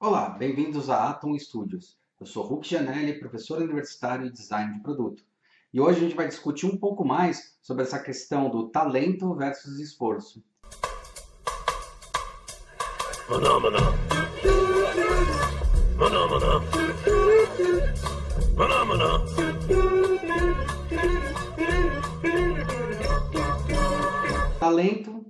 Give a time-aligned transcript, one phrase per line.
[0.00, 1.98] Olá, bem-vindos a Atom Studios.
[2.20, 5.24] Eu sou Hulk Janelli, professor universitário de design de produto.
[5.74, 9.80] E hoje a gente vai discutir um pouco mais sobre essa questão do talento versus
[9.80, 10.40] esforço.
[13.28, 13.78] Maná, maná.
[15.96, 16.60] Maná, maná.
[18.56, 19.24] Maná, maná.
[24.60, 25.26] Talento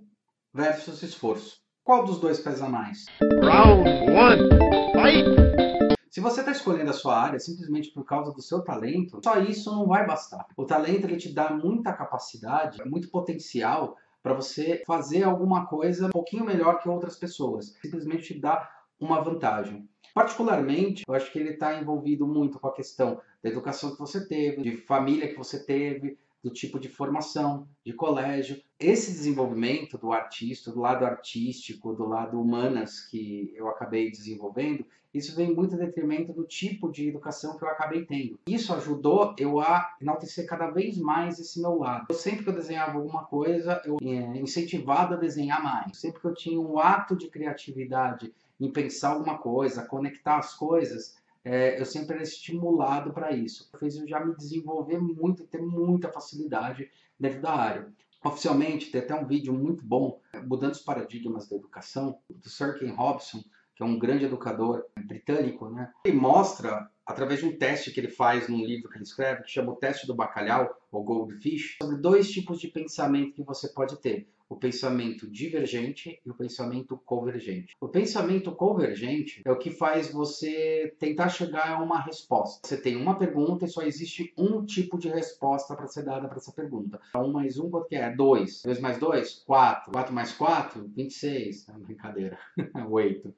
[0.53, 1.68] versus esforço.
[1.89, 3.07] Qual dos dois pesa mais?
[3.43, 4.47] Round one,
[4.93, 5.97] fight!
[6.11, 9.75] Se você está escolhendo a sua área simplesmente por causa do seu talento, só isso
[9.75, 10.47] não vai bastar.
[10.55, 16.11] O talento ele te dá muita capacidade, muito potencial para você fazer alguma coisa um
[16.11, 17.75] pouquinho melhor que outras pessoas.
[17.81, 19.89] Simplesmente te dá uma vantagem.
[20.13, 24.29] Particularmente, eu acho que ele está envolvido muito com a questão da educação que você
[24.29, 28.61] teve, de família que você teve, do tipo de formação, de colégio.
[28.79, 35.35] Esse desenvolvimento do artista, do lado artístico, do lado humanas que eu acabei desenvolvendo, isso
[35.35, 38.39] vem muito em detrimento do tipo de educação que eu acabei tendo.
[38.47, 42.07] Isso ajudou eu a enaltecer cada vez mais esse meu lado.
[42.11, 45.99] Eu, sempre que eu desenhava alguma coisa, eu é, incentivado a desenhar mais.
[45.99, 51.17] Sempre que eu tinha um ato de criatividade em pensar alguma coisa, conectar as coisas,
[51.49, 53.71] é, eu sempre era estimulado para isso.
[53.79, 57.93] Fez eu já me desenvolver muito e ter muita facilidade dentro da área.
[58.23, 62.91] Oficialmente, tem até um vídeo muito bom, Mudando os Paradigmas da Educação, do Sir Ken
[62.91, 63.43] Robson,
[63.79, 65.93] que é um grande educador britânico, né?
[66.05, 69.51] Ele mostra, através de um teste que ele faz num livro que ele escreve, que
[69.53, 73.97] chama o Teste do Bacalhau, ou Goldfish, sobre dois tipos de pensamento que você pode
[74.01, 77.77] ter o pensamento divergente e o pensamento convergente.
[77.81, 82.67] O pensamento convergente é o que faz você tentar chegar a uma resposta.
[82.67, 86.39] Você tem uma pergunta e só existe um tipo de resposta para ser dada para
[86.39, 86.97] essa pergunta.
[86.97, 88.11] 1 então, mais 1, quanto que é?
[88.11, 88.63] 2.
[88.63, 89.43] 2 mais 2?
[89.47, 89.93] 4.
[89.93, 90.91] 4 mais 4?
[90.97, 91.69] 26.
[91.69, 92.39] É brincadeira.
[92.89, 93.35] 8.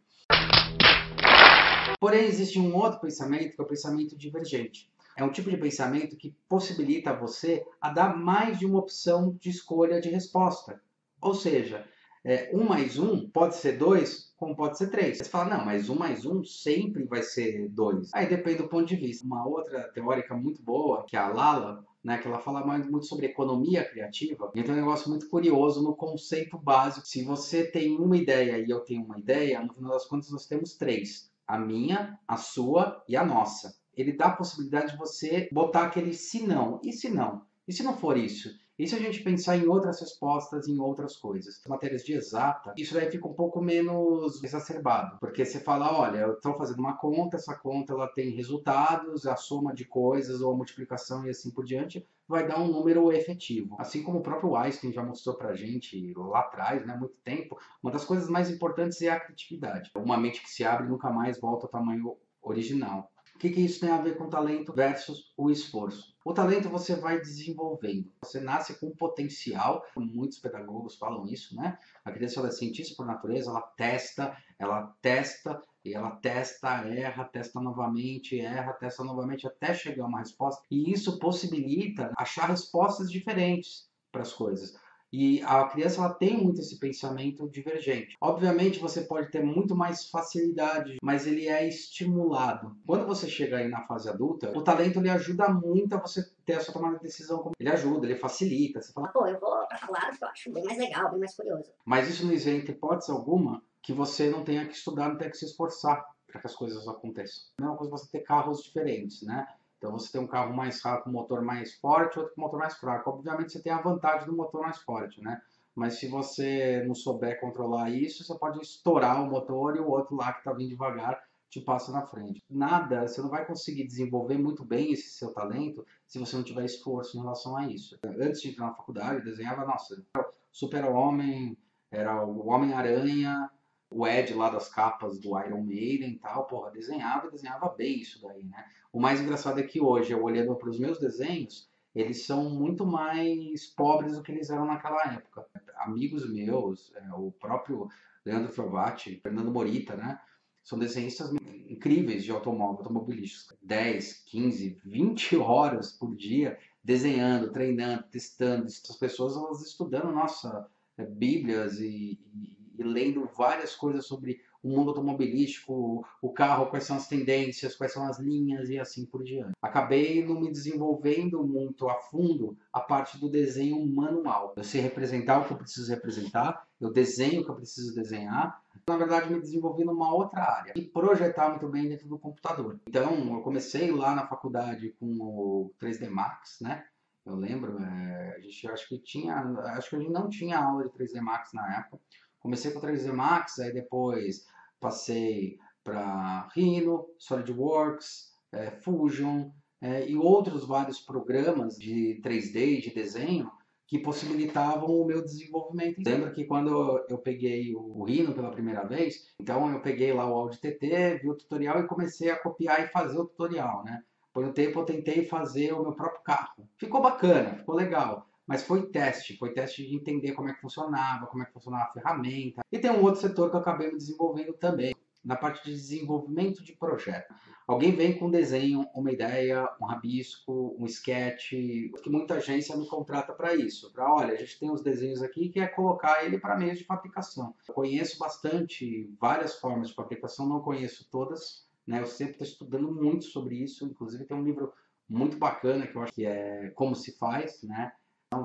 [1.98, 4.90] Porém, existe um outro pensamento que é o pensamento divergente.
[5.16, 9.50] É um tipo de pensamento que possibilita você a dar mais de uma opção de
[9.50, 10.82] escolha de resposta.
[11.20, 11.86] Ou seja,
[12.24, 15.18] é, 1 mais 1 pode ser 2, como pode ser 3.
[15.18, 18.10] Você fala, não, mas 1 mais 1 sempre vai ser 2.
[18.12, 19.26] Aí depende do ponto de vista.
[19.26, 23.06] Uma outra teórica muito boa, que é a Lala, né, que ela fala mais, muito
[23.06, 24.50] sobre economia criativa.
[24.54, 27.06] Então é um negócio muito curioso no conceito básico.
[27.06, 30.46] Se você tem uma ideia e eu tenho uma ideia, no final das contas nós
[30.46, 31.30] temos três.
[31.46, 33.74] A minha, a sua e a nossa.
[33.96, 36.80] Ele dá a possibilidade de você botar aquele se não.
[36.84, 37.42] E se não?
[37.66, 38.50] E se não for isso?
[38.80, 41.60] E se a gente pensar em outras respostas, em outras coisas?
[41.68, 46.32] Matérias de exata, isso daí fica um pouco menos exacerbado, porque você fala, olha, eu
[46.32, 50.56] estou fazendo uma conta, essa conta ela tem resultados, a soma de coisas ou a
[50.56, 53.76] multiplicação e assim por diante vai dar um número efetivo.
[53.78, 57.58] Assim como o próprio Einstein já mostrou pra gente lá atrás, né, há muito tempo,
[57.82, 59.90] uma das coisas mais importantes é a criatividade.
[59.94, 63.12] Uma mente que se abre nunca mais volta ao tamanho original.
[63.40, 66.14] O que, que isso tem a ver com talento versus o esforço?
[66.22, 68.12] O talento você vai desenvolvendo.
[68.22, 71.78] Você nasce com potencial, muitos pedagogos falam isso, né?
[72.04, 77.58] A criança é cientista por natureza, ela testa, ela testa, e ela testa, erra, testa
[77.62, 80.62] novamente, erra, testa novamente até chegar a uma resposta.
[80.70, 84.76] E isso possibilita achar respostas diferentes para as coisas.
[85.12, 88.16] E a criança ela tem muito esse pensamento divergente.
[88.20, 92.76] Obviamente você pode ter muito mais facilidade, mas ele é estimulado.
[92.86, 96.54] Quando você chega aí na fase adulta, o talento ele ajuda muito a você ter
[96.54, 97.50] a sua tomada de decisão.
[97.58, 98.80] Ele ajuda, ele facilita.
[98.80, 101.34] Você fala, pô, eu vou pra falar que eu acho bem mais legal, bem mais
[101.34, 101.70] curioso.
[101.84, 105.38] Mas isso não isenta hipótese alguma que você não tenha que estudar, não tenha que
[105.38, 107.44] se esforçar para que as coisas aconteçam.
[107.58, 109.46] Não é uma coisa você ter carros diferentes, né?
[109.80, 112.74] Então você tem um carro mais rápido com motor mais forte, outro com motor mais
[112.76, 113.08] fraco.
[113.08, 115.40] Obviamente você tem a vantagem do motor mais forte, né?
[115.74, 120.16] Mas se você não souber controlar isso, você pode estourar o motor e o outro
[120.16, 121.18] lá que está vindo devagar
[121.48, 122.44] te passa na frente.
[122.48, 126.66] Nada, você não vai conseguir desenvolver muito bem esse seu talento se você não tiver
[126.66, 127.98] esforço em relação a isso.
[128.04, 130.04] Antes de entrar na faculdade, eu desenhava, nossa,
[130.52, 131.56] super-homem,
[131.90, 133.50] era o Homem-Aranha,
[133.90, 137.98] o Ed lá das capas do Iron Maiden e tal, porra, desenhava e desenhava bem
[137.98, 138.64] isso daí, né?
[138.92, 142.84] O mais engraçado é que hoje, eu olhando para os meus desenhos, eles são muito
[142.84, 145.46] mais pobres do que eles eram naquela época.
[145.76, 147.88] Amigos meus, é, o próprio
[148.24, 150.20] Leandro Frovati, Fernando Morita, né?
[150.62, 151.32] São desenhistas
[151.68, 153.56] incríveis de automóvel, automobilísticos.
[153.62, 158.66] 10, 15, 20 horas por dia desenhando, treinando, testando.
[158.66, 164.68] Essas pessoas, elas estudando, nossa, é, bíblias e, e e lendo várias coisas sobre o
[164.68, 169.22] mundo automobilístico, o carro, quais são as tendências, quais são as linhas e assim por
[169.22, 169.52] diante.
[169.62, 174.54] Acabei não me desenvolvendo muito a fundo a parte do desenho manual.
[174.56, 178.60] Eu sei representar o que eu preciso representar, eu desenho o que eu preciso desenhar,
[178.88, 182.80] na verdade, me desenvolvi numa outra área e projetar muito bem dentro do computador.
[182.86, 186.84] Então, eu comecei lá na faculdade com o 3D Max, né?
[187.24, 189.36] Eu lembro, é, a gente acho que tinha,
[189.76, 192.02] acho que a gente não tinha aula de 3D Max na época.
[192.40, 194.46] Comecei com o 3D Max, aí depois
[194.80, 199.50] passei para Rhino, SolidWorks, é, Fusion
[199.80, 203.50] é, e outros vários programas de 3D, de desenho,
[203.86, 206.00] que possibilitavam o meu desenvolvimento.
[206.06, 210.34] Lembro que quando eu peguei o Rhino pela primeira vez, então eu peguei lá o
[210.34, 214.02] Audi TT, vi o tutorial e comecei a copiar e fazer o tutorial, né?
[214.32, 216.68] Por um tempo eu tentei fazer o meu próprio carro.
[216.78, 218.29] Ficou bacana, ficou legal.
[218.50, 221.84] Mas foi teste, foi teste de entender como é que funcionava, como é que funcionava
[221.84, 222.64] a ferramenta.
[222.72, 224.92] E tem um outro setor que eu acabei me desenvolvendo também,
[225.24, 227.32] na parte de desenvolvimento de projeto.
[227.64, 232.88] Alguém vem com um desenho, uma ideia, um rabisco, um sketch, que muita agência me
[232.88, 233.92] contrata para isso.
[233.92, 236.84] Para, olha, a gente tem os desenhos aqui que é colocar ele para meios de
[236.84, 237.54] fabricação.
[237.68, 242.00] Eu conheço bastante várias formas de fabricação, não conheço todas, né?
[242.00, 244.72] Eu sempre estou estudando muito sobre isso, inclusive tem um livro
[245.08, 247.92] muito bacana que eu acho que é Como se faz, né?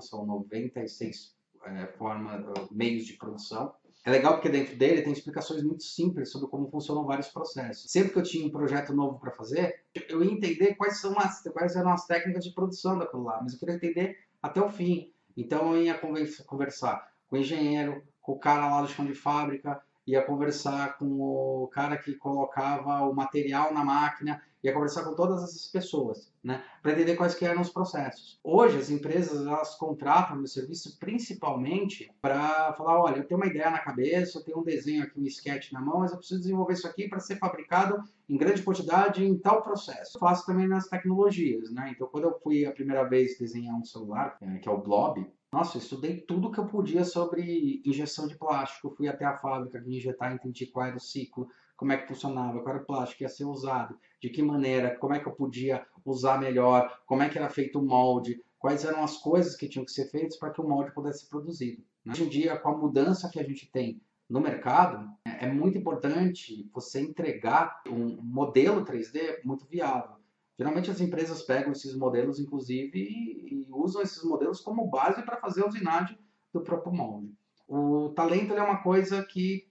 [0.02, 1.36] São 96
[1.66, 3.74] é, formas, meios de produção.
[4.04, 7.92] É legal porque dentro dele tem explicações muito simples sobre como funcionam vários processos.
[7.92, 11.42] Sempre que eu tinha um projeto novo para fazer, eu ia entender quais são as
[11.44, 15.12] quais eram as técnicas de produção daquilo lá, mas eu queria entender até o fim.
[15.38, 16.00] Então eu ia
[16.46, 21.20] conversar com o engenheiro, com o cara lá do chão de fábrica, ia conversar com
[21.20, 26.64] o cara que colocava o material na máquina, ia conversar com todas essas pessoas, né,
[26.82, 28.40] para entender quais que eram os processos.
[28.44, 33.70] Hoje as empresas elas contratam meu serviço principalmente para falar, olha, eu tenho uma ideia
[33.70, 36.74] na cabeça, eu tenho um desenho aqui, um sketch na mão, mas eu preciso desenvolver
[36.74, 40.18] isso aqui para ser fabricado em grande quantidade em tal processo.
[40.18, 41.92] Eu faço também nas tecnologias, né?
[41.96, 45.26] Então quando eu fui a primeira vez desenhar um celular, é, que é o Blob,
[45.56, 48.94] nossa, eu estudei tudo que eu podia sobre injeção de plástico.
[48.94, 52.62] Fui até a fábrica de injetar, entendi qual era o ciclo, como é que funcionava,
[52.62, 55.33] qual era o plástico que ia ser usado, de que maneira, como é que eu
[55.33, 59.68] podia usar melhor, como é que era feito o molde, quais eram as coisas que
[59.68, 61.83] tinham que ser feitas para que o molde pudesse ser produzido.
[62.04, 62.13] Né?
[62.13, 66.69] Hoje em dia, com a mudança que a gente tem no mercado, é muito importante
[66.74, 70.16] você entregar um modelo 3D muito viável.
[70.57, 75.62] Geralmente as empresas pegam esses modelos, inclusive, e, usam esses modelos como base para fazer
[75.62, 76.18] a usinagem
[76.54, 77.31] do próprio molde.
[77.68, 79.68] O talento é uma coisa que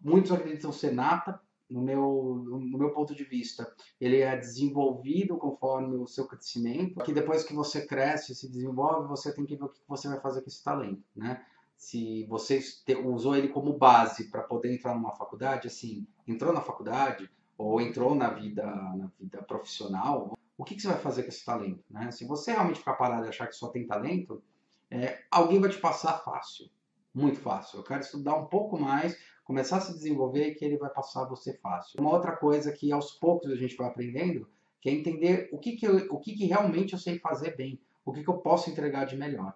[0.00, 3.72] muitos acreditam ser nata, no meu, no meu ponto de vista.
[4.00, 9.32] Ele é desenvolvido conforme o seu crescimento, que depois que você cresce, se desenvolve, você
[9.32, 11.44] tem que ver o que você vai fazer com esse talento, né?
[11.76, 12.62] Se você
[13.04, 18.14] usou ele como base para poder entrar numa faculdade, assim, entrou na faculdade, ou entrou
[18.14, 21.84] na vida, na vida profissional, o que, que você vai fazer com esse talento?
[21.90, 22.10] Né?
[22.10, 24.42] Se você realmente ficar parado e achar que só tem talento,
[24.90, 26.68] é, alguém vai te passar fácil,
[27.12, 27.78] muito fácil.
[27.78, 31.24] Eu quero estudar um pouco mais, começar a se desenvolver e que ele vai passar
[31.24, 32.00] você fácil.
[32.00, 34.48] Uma outra coisa que aos poucos a gente vai aprendendo,
[34.80, 37.78] que é entender o que, que, eu, o que, que realmente eu sei fazer bem,
[38.04, 39.54] o que, que eu posso entregar de melhor.